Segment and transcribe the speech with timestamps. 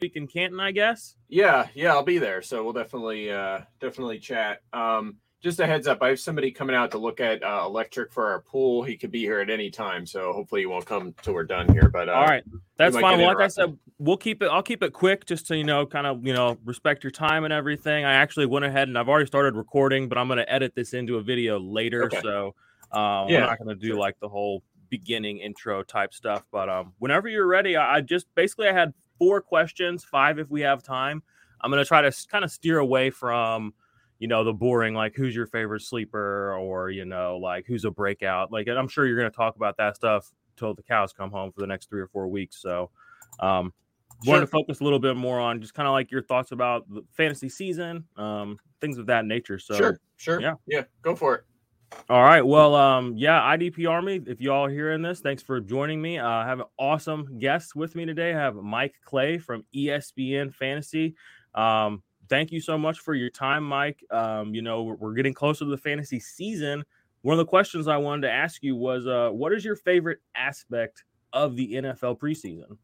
[0.00, 1.16] week in Canton, I guess.
[1.28, 2.42] Yeah, yeah, I'll be there.
[2.42, 4.60] So we'll definitely uh definitely chat.
[4.72, 8.12] Um just a heads up, I have somebody coming out to look at uh, electric
[8.12, 8.82] for our pool.
[8.82, 11.72] He could be here at any time, so hopefully he won't come till we're done
[11.72, 11.88] here.
[11.88, 12.44] But uh, all right,
[12.76, 13.18] that's fine.
[13.18, 14.50] Well, like I said, we'll keep it.
[14.52, 17.44] I'll keep it quick, just to you know, kind of you know, respect your time
[17.44, 18.04] and everything.
[18.04, 20.92] I actually went ahead and I've already started recording, but I'm going to edit this
[20.92, 22.04] into a video later.
[22.04, 22.20] Okay.
[22.20, 22.54] So
[22.92, 26.44] um, yeah, I'm not going to do like the whole beginning intro type stuff.
[26.52, 30.50] But um, whenever you're ready, I, I just basically I had four questions, five if
[30.50, 31.22] we have time.
[31.60, 33.74] I'm going to try to kind of steer away from,
[34.18, 37.90] you know, the boring, like who's your favorite sleeper or, you know, like who's a
[37.90, 38.50] breakout.
[38.50, 41.52] Like, I'm sure you're going to talk about that stuff till the cows come home
[41.52, 42.60] for the next three or four weeks.
[42.62, 42.90] So,
[43.40, 43.74] um,
[44.24, 44.32] sure.
[44.32, 46.88] wanted to focus a little bit more on just kind of like your thoughts about
[46.88, 49.58] the fantasy season, um, things of that nature.
[49.58, 50.40] So, sure, sure.
[50.40, 50.54] Yeah.
[50.66, 50.84] Yeah.
[51.02, 51.44] Go for it.
[52.08, 52.44] All right.
[52.44, 56.18] Well, um, yeah, IDP Army, if you all are hearing this, thanks for joining me.
[56.18, 58.34] Uh, I have an awesome guest with me today.
[58.34, 61.14] I have Mike Clay from ESPN Fantasy.
[61.54, 64.04] Um, thank you so much for your time, Mike.
[64.10, 66.84] Um, you know, we're, we're, getting closer to the fantasy season.
[67.22, 70.20] One of the questions I wanted to ask you was uh, what is your favorite
[70.34, 72.76] aspect of the NFL preseason?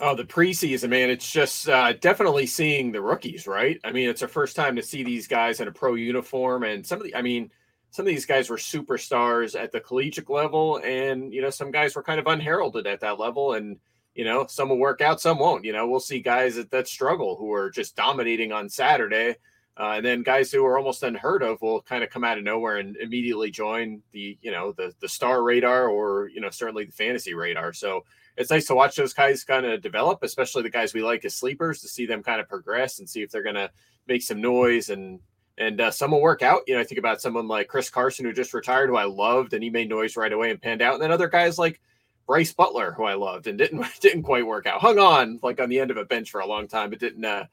[0.00, 1.08] Oh, the preseason, man.
[1.08, 3.80] It's just uh, definitely seeing the rookies, right?
[3.84, 6.64] I mean, it's our first time to see these guys in a pro uniform.
[6.64, 7.50] And some of the, I mean,
[7.94, 11.94] some of these guys were superstars at the collegiate level, and you know some guys
[11.94, 13.78] were kind of unheralded at that level, and
[14.16, 15.64] you know some will work out, some won't.
[15.64, 19.36] You know, we'll see guys that, that struggle who are just dominating on Saturday,
[19.78, 22.42] uh, and then guys who are almost unheard of will kind of come out of
[22.42, 26.86] nowhere and immediately join the you know the the star radar or you know certainly
[26.86, 27.72] the fantasy radar.
[27.72, 28.04] So
[28.36, 31.36] it's nice to watch those guys kind of develop, especially the guys we like as
[31.36, 33.70] sleepers, to see them kind of progress and see if they're going to
[34.08, 35.20] make some noise and
[35.58, 36.62] and uh, some will work out.
[36.66, 39.52] You know, I think about someone like Chris Carson, who just retired, who I loved,
[39.52, 40.94] and he made noise right away and panned out.
[40.94, 41.80] And then other guys like
[42.26, 44.80] Brice Butler, who I loved and didn't didn't quite work out.
[44.80, 47.24] Hung on like on the end of a bench for a long time, but didn't
[47.24, 47.44] uh,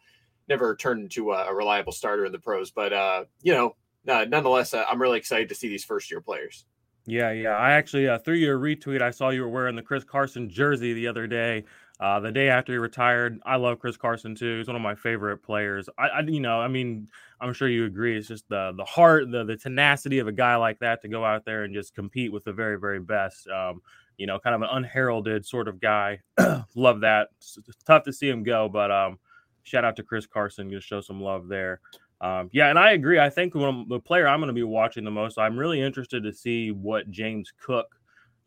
[0.48, 2.72] never turned into a, a, reliable starter in the pros.
[2.72, 3.76] But uh, you know,
[4.08, 6.66] uh, nonetheless, uh, I'm really excited to see these first year players.
[7.06, 7.56] Yeah, yeah.
[7.56, 10.94] I actually uh, through your retweet, I saw you were wearing the Chris Carson jersey
[10.94, 11.64] the other day.
[12.00, 14.58] Uh, the day after he retired, I love Chris Carson too.
[14.58, 15.88] He's one of my favorite players.
[16.00, 17.08] I, I, you know, I mean,
[17.40, 18.18] I'm sure you agree.
[18.18, 21.24] It's just the the heart, the the tenacity of a guy like that to go
[21.24, 23.48] out there and just compete with the very very best.
[23.48, 23.82] Um,
[24.18, 26.20] you know, kind of an unheralded sort of guy.
[26.76, 27.30] love that.
[27.40, 29.18] It's, tough to see him go, but um,
[29.64, 30.70] shout out to Chris Carson.
[30.70, 31.82] Just show some love there.
[32.22, 33.20] Um, yeah, and I agree.
[33.20, 36.32] I think the player I'm going to be watching the most, I'm really interested to
[36.32, 37.88] see what James Cook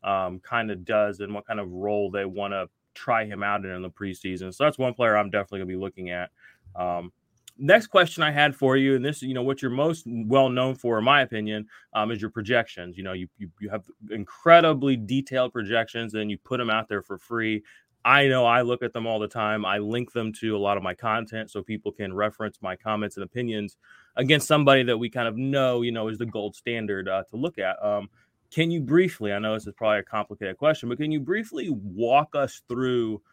[0.03, 3.65] um, kind of does and what kind of role they want to try him out
[3.65, 4.53] in, in the preseason.
[4.53, 6.29] So that's one player I'm definitely going to be looking at.
[6.73, 7.11] Um,
[7.57, 10.49] next question I had for you, and this, is you know, what you're most well
[10.49, 12.97] known for, in my opinion, um, is your projections.
[12.97, 17.01] You know, you, you you have incredibly detailed projections, and you put them out there
[17.01, 17.63] for free.
[18.05, 19.65] I know I look at them all the time.
[19.65, 23.17] I link them to a lot of my content so people can reference my comments
[23.17, 23.77] and opinions
[24.15, 27.35] against somebody that we kind of know, you know, is the gold standard uh, to
[27.35, 27.83] look at.
[27.83, 28.07] Um,
[28.51, 31.69] can you briefly, I know this is probably a complicated question, but can you briefly
[31.71, 33.23] walk us through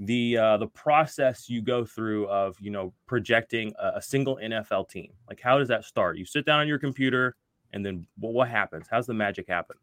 [0.00, 4.88] the uh, the process you go through of you know projecting a, a, single NFL
[4.88, 5.12] team?
[5.28, 6.18] Like how does that start?
[6.18, 7.36] You sit down on your computer,
[7.72, 8.86] and then what happens?
[8.90, 9.76] How's the magic happen?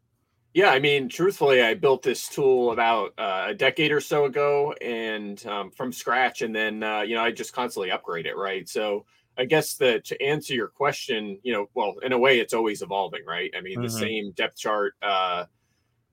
[0.56, 4.72] Yeah, I mean, truthfully, I built this tool about uh, a decade or so ago,
[4.80, 8.66] and um, from scratch, and then uh, you know I just constantly upgrade it, right?
[8.66, 9.04] So
[9.36, 12.80] I guess that to answer your question, you know, well, in a way, it's always
[12.80, 13.50] evolving, right?
[13.54, 13.82] I mean, mm-hmm.
[13.82, 15.44] the same depth chart, uh,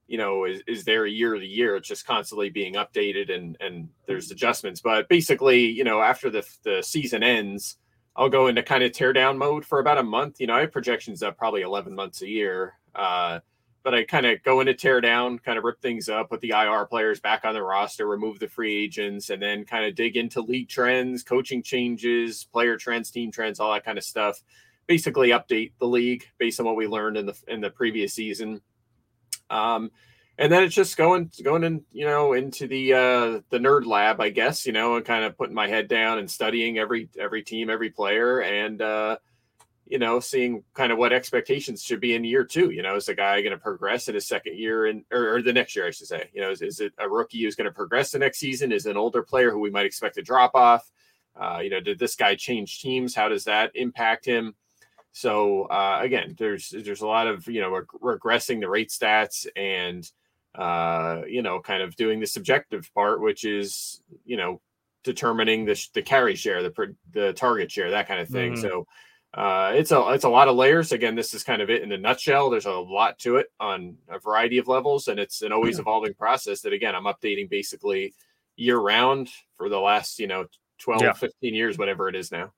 [0.07, 1.77] you know, is, is there a year to year.
[1.77, 4.81] It's just constantly being updated, and and there's adjustments.
[4.81, 7.77] But basically, you know, after the the season ends,
[8.13, 10.41] I'll go into kind of teardown mode for about a month.
[10.41, 12.73] You know, I have projections up probably 11 months a year.
[12.93, 13.39] Uh,
[13.83, 16.51] but I kind of go into tear down, kind of rip things up, put the
[16.51, 20.15] IR players back on the roster, remove the free agents, and then kind of dig
[20.15, 24.41] into league trends, coaching changes, player trends, team trends, all that kind of stuff.
[24.87, 28.61] Basically, update the league based on what we learned in the in the previous season.
[29.49, 29.91] Um,
[30.37, 34.19] and then it's just going going in, you know, into the uh, the nerd lab,
[34.19, 37.43] I guess, you know, and kind of putting my head down and studying every every
[37.43, 39.17] team, every player, and uh,
[39.85, 42.71] you know, seeing kind of what expectations should be in year two.
[42.71, 45.41] You know, is the guy going to progress in his second year and or, or,
[45.41, 46.29] the next year, I should say.
[46.33, 48.71] You know, is, is it a rookie who's going to progress the next season?
[48.71, 50.89] Is an older player who we might expect to drop off?
[51.35, 53.15] Uh, you know, did this guy change teams?
[53.15, 54.55] How does that impact him?
[55.11, 59.47] So uh, again, there's there's a lot of you know reg- regressing the rate stats
[59.55, 60.09] and
[60.55, 64.59] uh, you know kind of doing the subjective part, which is you know
[65.03, 68.53] determining the the carry share, the the target share, that kind of thing.
[68.53, 68.61] Mm-hmm.
[68.61, 68.87] So
[69.33, 70.91] uh, it's a it's a lot of layers.
[70.91, 72.49] Again, this is kind of it in a nutshell.
[72.49, 76.13] There's a lot to it on a variety of levels, and it's an always evolving
[76.13, 76.61] process.
[76.61, 78.13] That again, I'm updating basically
[78.55, 80.45] year round for the last you know
[80.79, 81.13] 12, yeah.
[81.13, 82.53] 15 years, whatever it is now.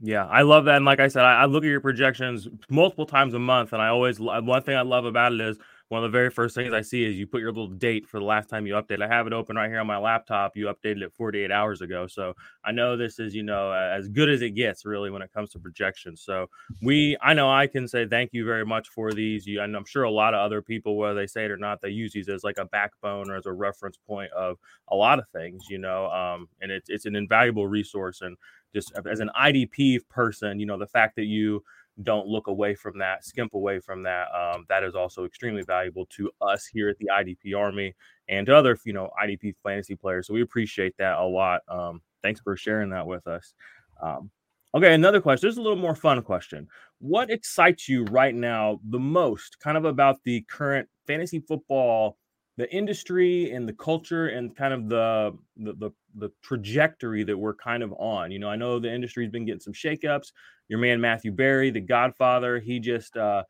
[0.00, 0.76] Yeah, I love that.
[0.76, 3.80] And like I said, I, I look at your projections multiple times a month, and
[3.80, 5.58] I always one thing I love about it is
[5.88, 8.18] one of the very first things I see is you put your little date for
[8.18, 9.02] the last time you update.
[9.02, 10.54] I have it open right here on my laptop.
[10.54, 12.06] You updated it 48 hours ago.
[12.06, 15.32] So I know this is, you know, as good as it gets really when it
[15.32, 16.20] comes to projections.
[16.20, 16.48] So
[16.82, 19.46] we, I know I can say thank you very much for these.
[19.46, 21.80] You, and I'm sure a lot of other people, whether they say it or not,
[21.80, 24.58] they use these as like a backbone or as a reference point of
[24.88, 28.20] a lot of things, you know, um, and it's, it's an invaluable resource.
[28.20, 28.36] And
[28.74, 31.64] just as an IDP person, you know, the fact that you,
[32.02, 34.28] don't look away from that, skimp away from that.
[34.34, 37.94] Um, that is also extremely valuable to us here at the IDP Army
[38.28, 40.26] and to other, you know, IDP fantasy players.
[40.26, 41.62] So we appreciate that a lot.
[41.68, 43.54] Um, thanks for sharing that with us.
[44.00, 44.30] Um,
[44.74, 45.48] okay, another question.
[45.48, 46.68] This is a little more fun question.
[47.00, 52.16] What excites you right now the most, kind of about the current fantasy football?
[52.58, 57.54] The industry and the culture and kind of the, the the the, trajectory that we're
[57.54, 58.32] kind of on.
[58.32, 60.32] You know, I know the industry's been getting some shakeups.
[60.66, 63.44] Your man Matthew Berry, the Godfather, he just uh,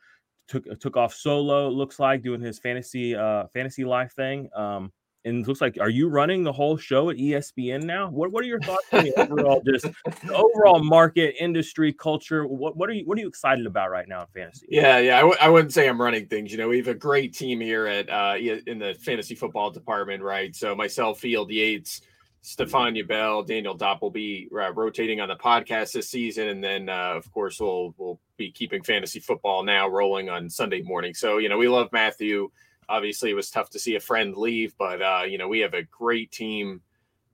[0.46, 1.70] took took off solo.
[1.70, 4.50] Looks like doing his fantasy uh, fantasy life thing.
[4.54, 4.92] Um,
[5.24, 8.08] and looks like are you running the whole show at ESPN now?
[8.08, 9.86] What what are your thoughts on the overall just
[10.24, 12.46] the overall market, industry, culture?
[12.46, 14.66] What what are you what are you excited about right now in fantasy?
[14.70, 16.52] Yeah, yeah, I w- I wouldn't say I'm running things.
[16.52, 20.22] You know, we have a great team here at uh in the fantasy football department,
[20.22, 20.54] right?
[20.54, 22.02] So myself, Field Yates,
[22.42, 26.88] Stefania Bell, Daniel Dopp will be uh, rotating on the podcast this season, and then
[26.88, 31.12] uh, of course we'll we'll be keeping fantasy football now rolling on Sunday morning.
[31.12, 32.50] So you know, we love Matthew
[32.88, 35.74] obviously it was tough to see a friend leave, but uh, you know we have
[35.74, 36.80] a great team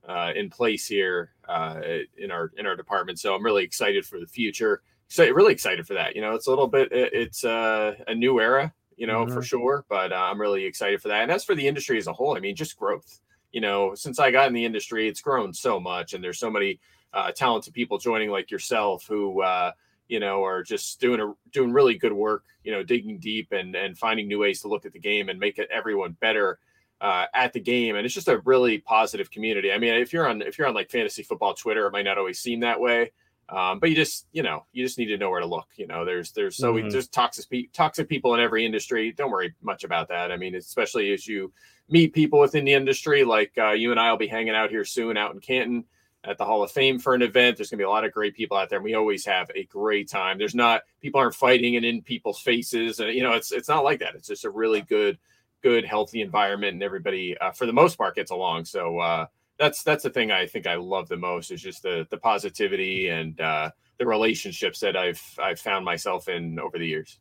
[0.09, 1.81] uh, in place here uh,
[2.19, 3.19] in our in our department.
[3.19, 4.83] So I'm really excited for the future.
[5.09, 6.17] So really excited for that.
[6.17, 9.35] You know, it's a little bit it's uh, a new era, you know, mm-hmm.
[9.35, 9.85] for sure.
[9.89, 11.23] But uh, I'm really excited for that.
[11.23, 13.21] And as for the industry as a whole, I mean, just growth.
[13.53, 16.51] You know, since I got in the industry, it's grown so much, and there's so
[16.51, 16.81] many
[17.13, 19.71] uh, talented people joining, like yourself, who uh,
[20.09, 23.75] you know, are just doing a doing really good work, you know, digging deep and
[23.75, 26.59] and finding new ways to look at the game and make it everyone better
[27.01, 27.97] uh, at the game.
[27.97, 29.73] And it's just a really positive community.
[29.73, 32.19] I mean, if you're on if you're on like fantasy football Twitter, it might not
[32.19, 33.13] always seem that way.
[33.51, 35.69] Um, but you just you know you just need to know where to look.
[35.77, 36.89] You know, there's there's so mm-hmm.
[36.89, 39.13] there's toxic toxic people in every industry.
[39.13, 40.33] Don't worry much about that.
[40.33, 41.53] I mean, especially as you
[41.89, 44.85] meet people within the industry, like uh, you and I will be hanging out here
[44.85, 45.85] soon out in Canton
[46.27, 47.57] at the Hall of Fame for an event.
[47.57, 48.79] There's going to be a lot of great people out there.
[48.79, 50.39] And we always have a great time.
[50.39, 53.85] There's not people aren't fighting and in people's faces, and you know it's it's not
[53.85, 54.15] like that.
[54.15, 55.19] It's just a really good,
[55.63, 58.65] good, healthy environment, and everybody uh, for the most part gets along.
[58.65, 59.27] So uh,
[59.59, 63.09] that's that's the thing I think I love the most is just the the positivity
[63.09, 67.19] and uh, the relationships that I've I've found myself in over the years.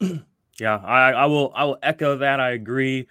[0.58, 2.40] Yeah, I, I will I will echo that.
[2.40, 3.08] I agree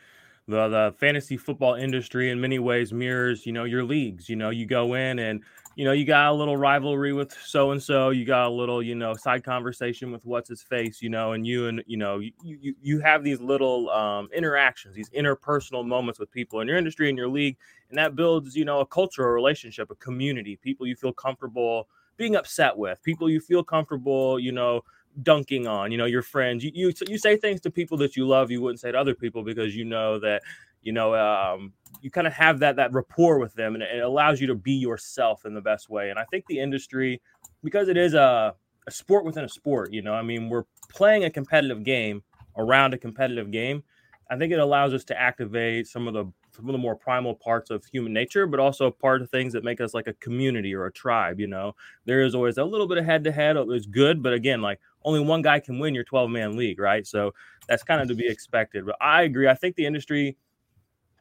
[0.48, 4.30] the the fantasy football industry in many ways mirrors you know your leagues.
[4.30, 5.44] You know you go in and
[5.75, 8.82] you know you got a little rivalry with so and so you got a little
[8.82, 12.20] you know side conversation with what's his face you know and you and you know
[12.20, 16.78] you you, you have these little um, interactions these interpersonal moments with people in your
[16.78, 17.58] industry in your league.
[17.90, 21.88] And that builds you know a culture a relationship a community people you feel comfortable
[22.18, 24.82] being upset with people you feel comfortable you know
[25.24, 26.63] dunking on, you know, your friends.
[26.63, 29.15] You, you you say things to people that you love you wouldn't say to other
[29.15, 30.43] people because you know that
[30.81, 34.41] you know um, you kind of have that that rapport with them, and it allows
[34.41, 36.10] you to be yourself in the best way.
[36.10, 37.22] And I think the industry,
[37.63, 38.53] because it is a,
[38.88, 42.24] a sport within a sport, you know, I mean, we're playing a competitive game
[42.57, 43.84] around a competitive game.
[44.29, 47.36] I think it allows us to activate some of the some of the more primal
[47.36, 50.74] parts of human nature, but also part of things that make us like a community
[50.74, 51.39] or a tribe.
[51.39, 53.57] You know, there is always a little bit of head to head.
[53.57, 57.07] It's good, but again, like only one guy can win your 12 man league, right?
[57.07, 57.33] So
[57.69, 58.85] that's kind of to be expected.
[58.85, 59.47] But I agree.
[59.47, 60.35] I think the industry,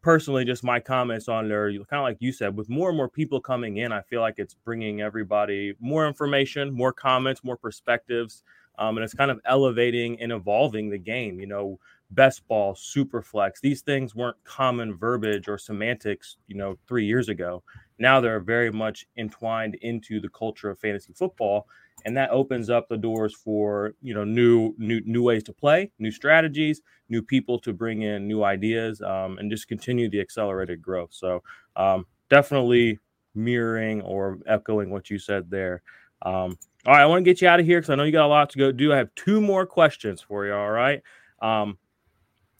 [0.03, 3.09] personally, just my comments on there, kind of like you said, with more and more
[3.09, 8.43] people coming in, I feel like it's bringing everybody more information, more comments, more perspectives.
[8.77, 11.39] Um, and it's kind of elevating and evolving the game.
[11.39, 11.79] You know,
[12.11, 13.61] best ball, super flex.
[13.61, 17.63] These things weren't common verbiage or semantics, you know, three years ago.
[17.99, 21.67] Now they're very much entwined into the culture of fantasy football,
[22.05, 25.91] and that opens up the doors for you know new new new ways to play,
[25.99, 30.83] new strategies, new people to bring in new ideas, um, and just continue the accelerated
[30.83, 31.11] growth.
[31.13, 31.43] So
[31.77, 32.99] um, definitely
[33.35, 35.83] mirroring or echoing what you said there.
[36.23, 38.13] Um, all right, I want to get you out of here because I know you
[38.13, 38.93] got a lot to go do.
[38.93, 40.55] I have two more questions for you.
[40.55, 41.03] All right.
[41.41, 41.79] Um,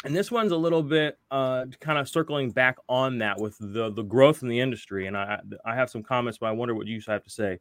[0.05, 3.91] and this one's a little bit uh, kind of circling back on that with the
[3.91, 5.07] the growth in the industry.
[5.07, 7.59] And I I have some comments, but I wonder what you have to say.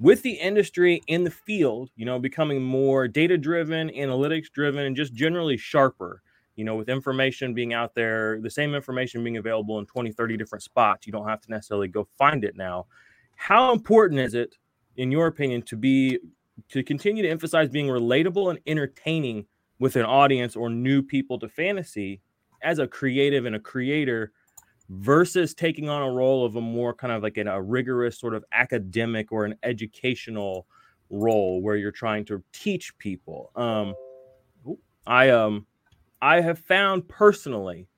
[0.00, 4.96] With the industry in the field, you know, becoming more data driven, analytics driven, and
[4.96, 6.22] just generally sharper,
[6.56, 10.38] you know, with information being out there, the same information being available in 20, 30
[10.38, 12.86] different spots, you don't have to necessarily go find it now.
[13.36, 14.56] How important is it,
[14.96, 16.18] in your opinion, to be
[16.70, 19.46] to continue to emphasize being relatable and entertaining
[19.78, 22.20] with an audience or new people to fantasy
[22.62, 24.32] as a creative and a creator
[24.90, 28.34] versus taking on a role of a more kind of like in a rigorous sort
[28.34, 30.66] of academic or an educational
[31.10, 33.94] role where you're trying to teach people um
[35.06, 35.64] i um
[36.22, 37.88] i have found personally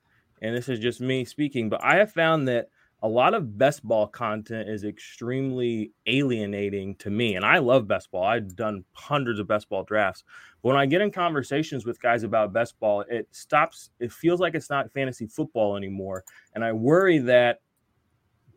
[0.42, 2.68] and this is just me speaking but i have found that
[3.02, 7.34] a lot of best ball content is extremely alienating to me.
[7.34, 8.22] And I love best ball.
[8.22, 10.22] I've done hundreds of best ball drafts.
[10.62, 14.38] But when I get in conversations with guys about best ball, it stops, it feels
[14.38, 16.22] like it's not fantasy football anymore.
[16.54, 17.60] And I worry that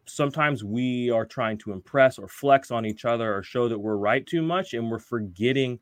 [0.05, 3.97] sometimes we are trying to impress or flex on each other or show that we're
[3.97, 5.79] right too much and we're forgetting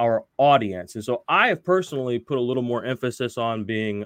[0.00, 0.96] our audience.
[0.96, 4.04] And so I have personally put a little more emphasis on being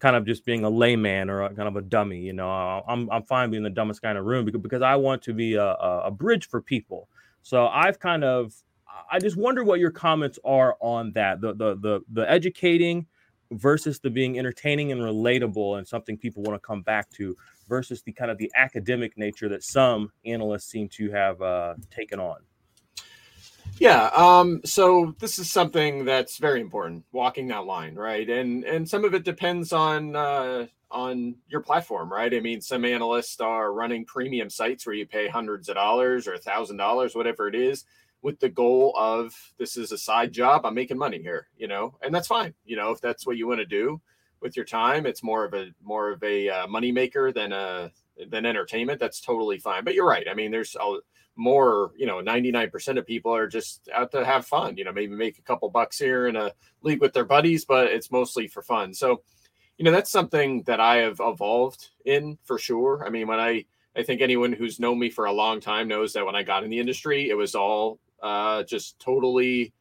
[0.00, 2.18] kind of just being a layman or a, kind of a dummy.
[2.18, 4.96] You know, I'm I'm fine being the dumbest guy in the room because because I
[4.96, 7.08] want to be a, a bridge for people.
[7.42, 8.52] So I've kind of
[9.10, 13.06] I just wonder what your comments are on that the the the the educating
[13.52, 17.36] versus the being entertaining and relatable and something people want to come back to
[17.68, 22.20] versus the kind of the academic nature that some analysts seem to have uh, taken
[22.20, 22.38] on.
[23.78, 24.10] Yeah.
[24.14, 28.28] Um, so this is something that's very important, walking that line, right?
[28.28, 32.32] And and some of it depends on uh, on your platform, right?
[32.34, 36.34] I mean, some analysts are running premium sites where you pay hundreds of dollars or
[36.34, 37.84] a thousand dollars, whatever it is,
[38.22, 40.66] with the goal of this is a side job.
[40.66, 42.54] I'm making money here, you know, and that's fine.
[42.64, 44.00] You know, if that's what you want to do
[44.40, 47.92] with your time, it's more of a more of a uh, money maker than a
[48.28, 49.00] than entertainment.
[49.00, 49.84] That's totally fine.
[49.84, 50.26] But you're right.
[50.30, 50.98] I mean, there's a
[51.40, 55.14] more, you know, 99% of people are just out to have fun, you know, maybe
[55.14, 58.62] make a couple bucks here in a league with their buddies, but it's mostly for
[58.62, 58.92] fun.
[58.92, 59.22] So,
[59.78, 63.02] you know, that's something that I have evolved in for sure.
[63.06, 63.64] I mean, when I,
[63.96, 66.62] I think anyone who's known me for a long time knows that when I got
[66.62, 69.72] in the industry, it was all uh, just totally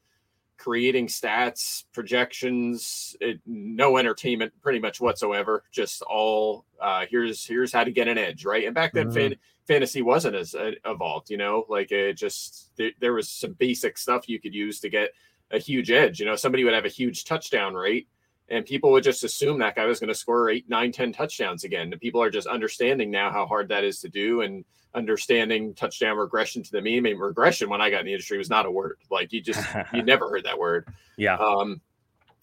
[0.59, 5.63] creating stats, projections, it, no entertainment pretty much whatsoever.
[5.71, 8.65] Just all uh, here's here's how to get an edge, right?
[8.65, 9.15] And back then, mm-hmm.
[9.15, 9.35] fan,
[9.67, 13.97] fantasy wasn't as uh, evolved, you know, like it just there, there was some basic
[13.97, 15.11] stuff you could use to get
[15.49, 16.19] a huge edge.
[16.19, 18.07] You know, somebody would have a huge touchdown rate
[18.50, 21.63] and people would just assume that guy was going to score eight, nine, ten touchdowns
[21.63, 21.91] again.
[21.91, 24.65] And people are just understanding now how hard that is to do and
[24.96, 27.00] understanding touchdown regression to the mean.
[27.00, 28.98] I mean, regression when I got in the industry was not a word.
[29.12, 30.88] Like you just you never heard that word.
[31.18, 31.36] Yeah.
[31.38, 31.82] Um,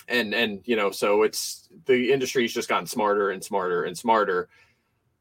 [0.09, 4.49] and and you know, so it's the industry's just gotten smarter and smarter and smarter.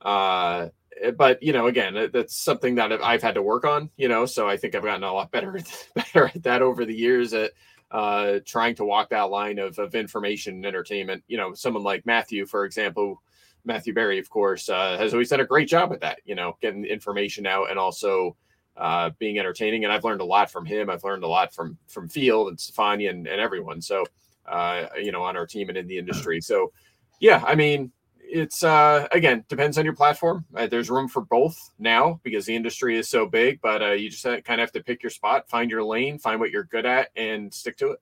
[0.01, 0.69] Uh,
[1.17, 3.89] but you know, again, that's something that I've had to work on.
[3.97, 5.57] You know, so I think I've gotten a lot better
[5.95, 7.33] better at that over the years.
[7.33, 7.51] At
[7.91, 11.23] uh, trying to walk that line of, of information and entertainment.
[11.27, 13.21] You know, someone like Matthew, for example,
[13.63, 16.57] Matthew Berry, of course, uh, has always done a great job at that, you know,
[16.61, 18.35] getting information out and also
[18.77, 19.83] uh, being entertaining.
[19.83, 20.89] And I've learned a lot from him.
[20.89, 23.81] I've learned a lot from from Field and Stefani and, and everyone.
[23.81, 24.03] So,
[24.45, 26.41] uh, you know, on our team and in the industry.
[26.41, 26.71] So,
[27.19, 27.91] yeah, I mean,
[28.27, 30.45] it's uh again depends on your platform.
[30.55, 34.09] Uh, there's room for both now because the industry is so big, but uh, you
[34.09, 36.85] just kind of have to pick your spot, find your lane, find what you're good
[36.85, 37.99] at, and stick to it.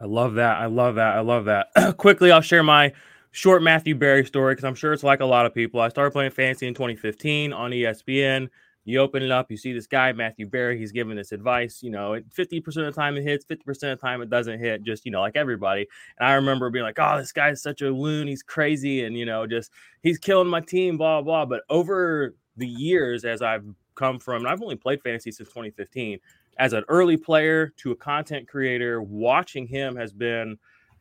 [0.00, 0.58] I love that.
[0.58, 1.16] I love that.
[1.16, 1.68] I love that.
[1.96, 2.92] Quickly, I'll share my
[3.32, 5.80] short Matthew Berry story because I'm sure it's like a lot of people.
[5.80, 8.48] I started playing fantasy in 2015 on ESPN.
[8.88, 10.78] You open it up, you see this guy, Matthew Berry.
[10.78, 11.82] He's giving this advice.
[11.82, 14.82] You know, 50% of the time it hits, 50% of the time it doesn't hit,
[14.82, 15.86] just, you know, like everybody.
[16.18, 18.26] And I remember being like, oh, this guy's such a loon.
[18.26, 19.04] He's crazy.
[19.04, 21.44] And, you know, just he's killing my team, blah, blah.
[21.44, 26.18] But over the years, as I've come from, I've only played fantasy since 2015,
[26.58, 30.56] as an early player to a content creator, watching him has been,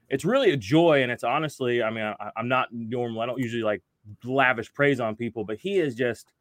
[0.10, 1.04] it's really a joy.
[1.04, 3.22] And it's honestly, I mean, I, I'm not normal.
[3.22, 3.82] I don't usually like
[4.26, 6.34] lavish praise on people, but he is just,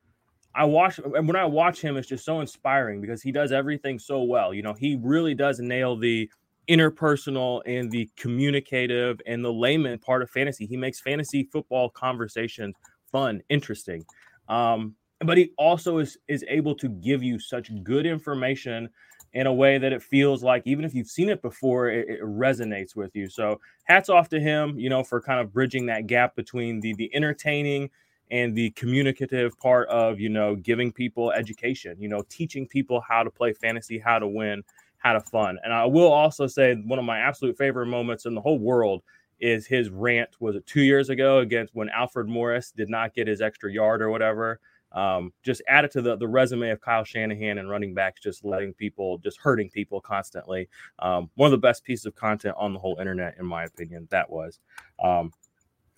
[0.56, 3.98] I watch and when I watch him, it's just so inspiring because he does everything
[3.98, 4.54] so well.
[4.54, 6.30] You know, he really does nail the
[6.68, 10.66] interpersonal and the communicative and the layman part of fantasy.
[10.66, 12.74] He makes fantasy football conversations
[13.12, 14.04] fun, interesting.
[14.48, 18.88] Um, but he also is is able to give you such good information
[19.34, 22.22] in a way that it feels like even if you've seen it before, it, it,
[22.22, 23.28] resonates with you.
[23.28, 26.94] So hats off to him, you know, for kind of bridging that gap between the
[26.94, 27.90] the entertaining
[28.30, 33.22] and the communicative part of you know giving people education you know teaching people how
[33.22, 34.62] to play fantasy how to win
[34.98, 38.34] how to fun and i will also say one of my absolute favorite moments in
[38.34, 39.02] the whole world
[39.38, 43.28] is his rant was it two years ago against when alfred morris did not get
[43.28, 44.60] his extra yard or whatever
[44.92, 48.72] um, just added to the, the resume of Kyle Shanahan and running backs, just letting
[48.72, 50.68] people, just hurting people constantly.
[51.00, 54.08] Um, one of the best pieces of content on the whole internet, in my opinion,
[54.10, 54.58] that was.
[55.02, 55.32] Um,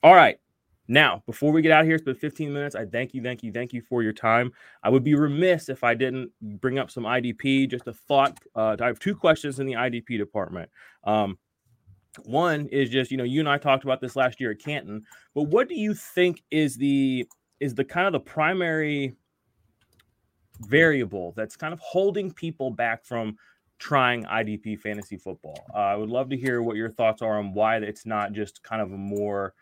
[0.03, 0.41] all right.
[0.89, 2.75] Now, before we get out of here, it's been 15 minutes.
[2.75, 4.53] I thank you, thank you, thank you for your time.
[4.83, 7.71] I would be remiss if I didn't bring up some IDP.
[7.71, 8.39] Just a thought.
[8.57, 10.71] Uh, I have two questions in the IDP department.
[11.05, 11.39] Um,
[12.25, 15.05] one is just, you know, you and I talked about this last year at Canton,
[15.35, 17.29] but what do you think is the
[17.61, 19.15] is the kind of the primary
[20.61, 23.37] variable that's kind of holding people back from
[23.79, 25.67] trying IDP fantasy football?
[25.75, 28.63] Uh, I would love to hear what your thoughts are on why it's not just
[28.63, 29.55] kind of a more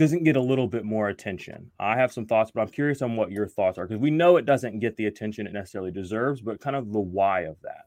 [0.00, 1.70] doesn't get a little bit more attention.
[1.78, 4.38] I have some thoughts, but I'm curious on what your thoughts are because we know
[4.38, 7.84] it doesn't get the attention it necessarily deserves, but kind of the why of that.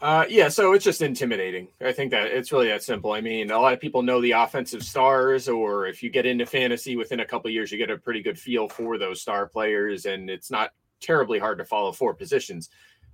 [0.00, 1.68] Uh, yeah, so it's just intimidating.
[1.82, 3.12] I think that it's really that simple.
[3.12, 6.46] I mean, a lot of people know the offensive stars, or if you get into
[6.46, 10.06] fantasy within a couple years, you get a pretty good feel for those star players,
[10.06, 10.70] and it's not
[11.02, 12.70] terribly hard to follow four positions.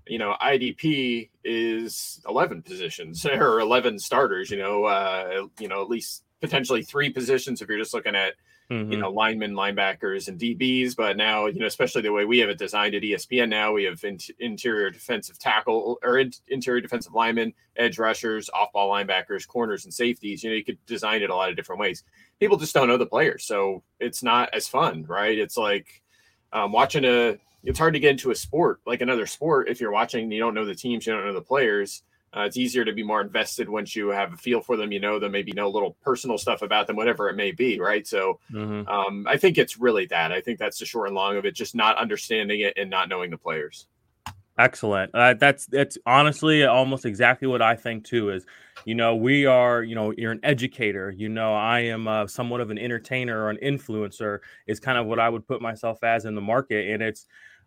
[0.07, 4.53] You know, IDP is eleven positions or eleven starters.
[4.53, 8.35] You know, uh, you know at least potentially three positions if you're just looking at
[8.71, 8.93] mm-hmm.
[8.93, 10.97] you know linemen, linebackers, and DBs.
[10.97, 13.85] But now you know, especially the way we have it designed at ESPN now, we
[13.85, 19.85] have in- interior defensive tackle or in- interior defensive linemen, edge rushers, off-ball linebackers, corners,
[19.85, 20.43] and safeties.
[20.43, 22.05] You know, you could design it a lot of different ways.
[22.41, 25.39] People just don't know the players, so it's not as fun, right?
[25.39, 26.03] It's like
[26.53, 27.39] um, watching a.
[27.65, 30.31] It's hard to get into a sport like another sport if you're watching.
[30.31, 32.03] You don't know the teams, you don't know the players
[32.35, 35.01] uh, it's easier to be more invested once you have a feel for them, you
[35.01, 38.07] know them, maybe know a little personal stuff about them, whatever it may be, right?
[38.07, 38.89] So mm-hmm.
[38.89, 40.33] um, I think it's really that.
[40.33, 43.09] I think that's the short and long of it, just not understanding it and not
[43.09, 43.87] knowing the players.
[44.59, 45.15] Excellent.
[45.15, 48.31] Uh, that's that's honestly almost exactly what I think too.
[48.31, 48.47] Is
[48.87, 51.11] you know we are you know you're an educator.
[51.11, 54.39] You know I am uh, somewhat of an entertainer or an influencer.
[54.67, 57.27] Is kind of what I would put myself as in the market, and it's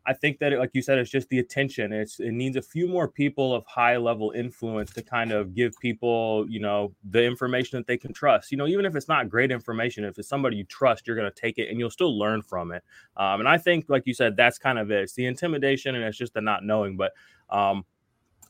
[0.10, 1.94] I think that, like you said, it's just the attention.
[1.94, 5.74] It's it needs a few more people of high level influence to kind of give
[5.80, 8.52] people, you know, the information that they can trust.
[8.52, 11.32] You know, even if it's not great information, if it's somebody you trust, you're going
[11.32, 12.84] to take it and you'll still learn from it.
[13.18, 15.04] Um, and I think, like you said, that's kind of it.
[15.04, 16.98] It's the intimidation and it's just the not knowing.
[16.98, 17.12] But
[17.52, 17.86] um,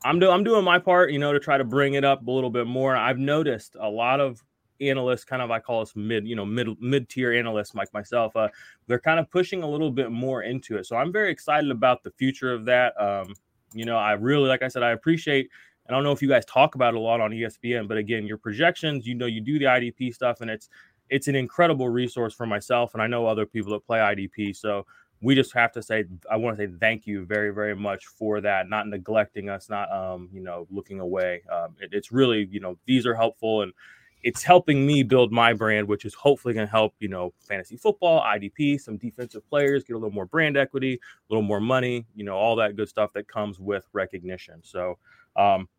[0.06, 2.32] I'm doing I'm doing my part, you know, to try to bring it up a
[2.32, 2.95] little bit more.
[2.95, 4.41] I've noticed a lot of
[4.82, 8.36] analysts, kind of I call us mid, you know, mid mid tier analysts like myself,
[8.36, 8.50] uh,
[8.88, 10.86] they're kind of pushing a little bit more into it.
[10.86, 13.00] So I'm very excited about the future of that.
[13.02, 13.34] Um,
[13.74, 15.50] you know, I really, like I said, I appreciate.
[15.86, 17.98] And I don't know if you guys talk about it a lot on ESPN, but
[17.98, 20.70] again, your projections, you know, you do the IDP stuff, and it's
[21.10, 24.56] it's an incredible resource for myself, and I know other people that play IDP.
[24.56, 24.86] So
[25.22, 28.39] we just have to say, I want to say thank you very, very much for
[28.42, 31.42] that, not neglecting us, not um, you know, looking away.
[31.52, 33.74] Um, it, it's really, you know, these are helpful and
[34.21, 37.77] it's helping me build my brand, which is hopefully going to help, you know, fantasy
[37.77, 42.05] football, IDP, some defensive players get a little more brand equity, a little more money,
[42.15, 44.60] you know, all that good stuff that comes with recognition.
[44.63, 44.97] So,
[45.36, 45.69] um,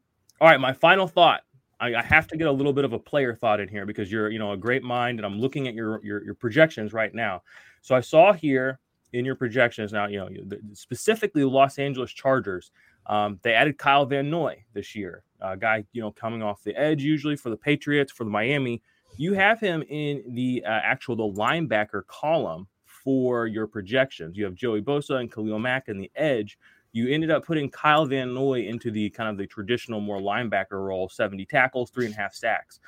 [0.40, 1.42] all right, my final thought.
[1.80, 4.12] I, I have to get a little bit of a player thought in here because
[4.12, 7.14] you're, you know, a great mind, and I'm looking at your your, your projections right
[7.14, 7.42] now.
[7.80, 8.78] So I saw here
[9.12, 10.28] in your projections now, you know,
[10.72, 12.70] specifically the Los Angeles Chargers.
[13.06, 16.76] Um, they added Kyle Van Noy this year, a guy you know coming off the
[16.76, 18.82] edge usually for the Patriots, for the Miami.
[19.16, 24.36] you have him in the uh, actual the linebacker column for your projections.
[24.36, 26.58] You have Joey Bosa and Khalil Mack in the edge.
[26.92, 30.84] You ended up putting Kyle Van Noy into the kind of the traditional, more linebacker
[30.84, 32.80] role 70 tackles, three and a half sacks.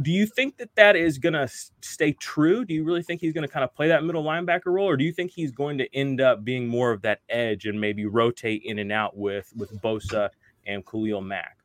[0.00, 1.48] Do you think that that is going to
[1.82, 2.64] stay true?
[2.64, 4.96] Do you really think he's going to kind of play that middle linebacker role, or
[4.96, 8.06] do you think he's going to end up being more of that edge and maybe
[8.06, 10.30] rotate in and out with with Bosa
[10.66, 11.58] and Khalil Mack?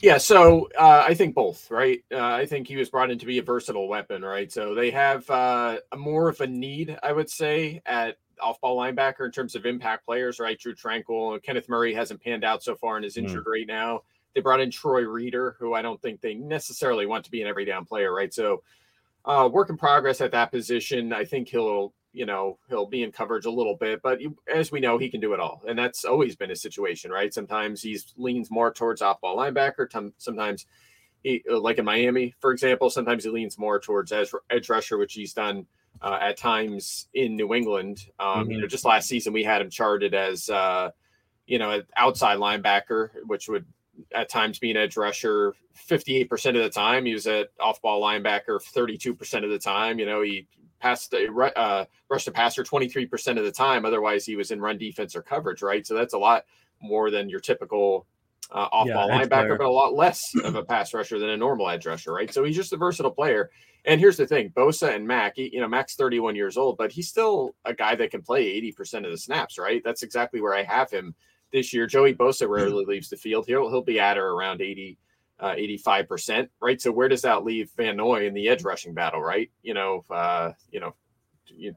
[0.00, 2.02] Yeah, so uh, I think both, right?
[2.12, 4.50] Uh, I think he was brought in to be a versatile weapon, right?
[4.50, 9.24] So they have uh, a more of a need, I would say, at off-ball linebacker
[9.24, 10.58] in terms of impact players, right?
[10.58, 13.20] Drue Tranquill, Kenneth Murray hasn't panned out so far and is hmm.
[13.20, 13.52] injured mm.
[13.52, 14.02] right now.
[14.34, 17.48] They brought in Troy Reeder, who I don't think they necessarily want to be an
[17.48, 18.32] every down player, right?
[18.32, 18.62] So
[19.24, 21.12] uh, work in progress at that position.
[21.12, 24.20] I think he'll you know he'll be in coverage a little bit but
[24.52, 27.34] as we know he can do it all and that's always been a situation right
[27.34, 30.66] sometimes he leans more towards off ball linebacker sometimes
[31.22, 35.12] he uh, like in miami for example sometimes he leans more towards edge rusher which
[35.12, 35.66] he's done
[36.02, 38.52] uh, at times in new england um, mm-hmm.
[38.52, 40.90] you know just last season we had him charted as uh,
[41.46, 43.66] you know an outside linebacker which would
[44.14, 45.54] at times being edge rusher
[45.88, 50.06] 58% of the time he was at off ball linebacker 32% of the time you
[50.06, 50.46] know he
[50.84, 53.86] passed uh, rush the passer 23% of the time.
[53.86, 55.86] Otherwise, he was in run defense or coverage, right?
[55.86, 56.44] So that's a lot
[56.82, 58.06] more than your typical
[58.50, 61.36] uh, off ball yeah, linebacker, but a lot less of a pass rusher than a
[61.38, 62.32] normal edge rusher, right?
[62.32, 63.50] So he's just a versatile player.
[63.86, 67.08] And here's the thing Bosa and Mack, you know, Mack's 31 years old, but he's
[67.08, 69.80] still a guy that can play 80% of the snaps, right?
[69.82, 71.14] That's exactly where I have him
[71.54, 71.86] this year.
[71.86, 73.46] Joey Bosa rarely leaves the field.
[73.46, 74.98] He'll, he'll be at or around 80
[75.40, 76.80] uh, 85%, right?
[76.80, 79.50] So where does that leave Van Noy in the edge rushing battle, right?
[79.62, 80.94] You know, uh, you know,
[81.46, 81.74] you,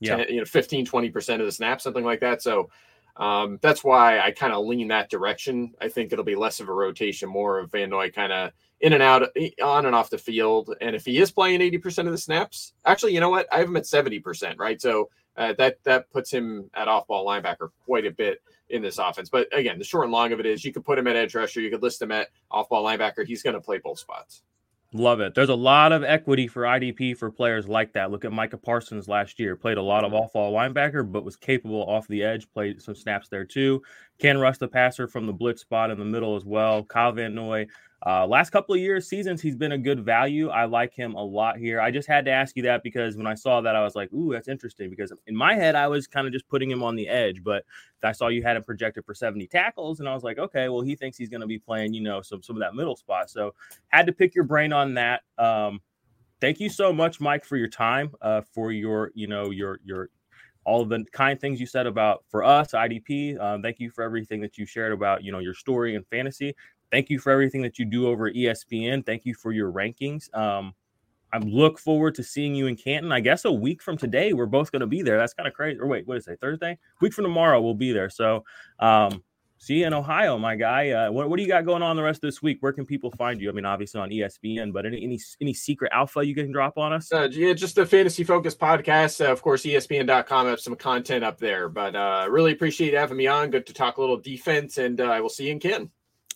[0.00, 0.16] yeah.
[0.16, 2.42] 10, you know, 15, 20% of the snap, something like that.
[2.42, 2.70] So
[3.16, 5.74] um, that's why I kind of lean that direction.
[5.80, 8.92] I think it'll be less of a rotation, more of Van Noy kind of in
[8.92, 9.28] and out,
[9.62, 10.74] on and off the field.
[10.80, 13.52] And if he is playing 80% of the snaps, actually, you know what?
[13.52, 14.80] I have him at 70%, right?
[14.80, 15.08] So
[15.38, 19.30] uh, that that puts him at off ball linebacker quite a bit in this offense.
[19.30, 21.34] But again, the short and long of it is you could put him at edge
[21.34, 23.24] rusher, you could list him at off ball linebacker.
[23.24, 24.42] He's going to play both spots.
[24.94, 25.34] Love it.
[25.34, 28.10] There's a lot of equity for IDP for players like that.
[28.10, 29.54] Look at Micah Parsons last year.
[29.54, 32.50] Played a lot of off ball linebacker, but was capable off the edge.
[32.50, 33.82] Played some snaps there too.
[34.18, 36.84] Can rush the passer from the blitz spot in the middle as well.
[36.84, 37.66] Kyle Van Noy
[38.06, 40.50] uh, last couple of years, seasons, he's been a good value.
[40.50, 41.80] I like him a lot here.
[41.80, 44.12] I just had to ask you that because when I saw that, I was like,
[44.12, 46.94] "Ooh, that's interesting." Because in my head, I was kind of just putting him on
[46.94, 47.64] the edge, but
[48.04, 50.80] I saw you had him projected for 70 tackles, and I was like, "Okay, well,
[50.80, 53.30] he thinks he's going to be playing, you know, some some of that middle spot."
[53.30, 53.52] So
[53.88, 55.22] had to pick your brain on that.
[55.36, 55.80] Um,
[56.40, 60.10] thank you so much, Mike, for your time, uh, for your, you know, your your
[60.68, 63.40] all the kind things you said about for us IDP.
[63.40, 66.54] Um, thank you for everything that you shared about you know your story and fantasy
[66.90, 69.04] thank you for everything that you do over ESPN.
[69.04, 70.34] Thank you for your rankings.
[70.36, 70.74] Um,
[71.32, 73.12] I look forward to seeing you in Canton.
[73.12, 75.18] I guess a week from today, we're both going to be there.
[75.18, 75.78] That's kind of crazy.
[75.78, 76.40] Or wait, what is it?
[76.40, 76.78] Thursday?
[77.00, 78.08] Week from tomorrow, we'll be there.
[78.08, 78.44] So,
[78.78, 79.22] um,
[79.58, 80.90] see you in Ohio, my guy.
[80.90, 82.58] Uh, what, what do you got going on the rest of this week?
[82.60, 83.48] Where can people find you?
[83.48, 86.92] I mean, obviously on ESPN, but any any any secret alpha you can drop on
[86.92, 87.12] us?
[87.12, 89.24] Uh, yeah, just a fantasy focus podcast.
[89.24, 91.68] Uh, of course, ESPN.com have some content up there.
[91.68, 93.50] But uh, really appreciate having me on.
[93.50, 95.90] Good to talk a little defense, and uh, I will see you in Canton.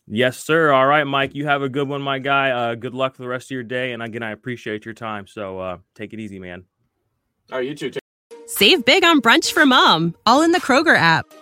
[0.09, 0.73] Yes, sir.
[0.73, 1.35] All right, Mike.
[1.35, 2.51] You have a good one, my guy.
[2.51, 3.93] Uh, good luck for the rest of your day.
[3.93, 5.27] And again, I appreciate your time.
[5.27, 6.65] So uh, take it easy, man.
[7.51, 7.93] All right, you too.
[8.47, 11.27] Save big on brunch for mom, all in the Kroger app.